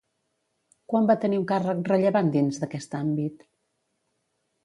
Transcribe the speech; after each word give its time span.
Quan 0.93 1.09
va 1.11 1.15
tenir 1.25 1.39
un 1.41 1.43
càrrec 1.51 1.83
rellevant 1.91 2.33
dins 2.37 2.59
d'aquest 2.63 2.97
àmbit? 3.03 3.47